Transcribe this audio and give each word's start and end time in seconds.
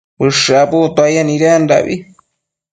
ushË 0.25 0.55
abuctuaye 0.65 1.19
nidendabi 1.23 1.95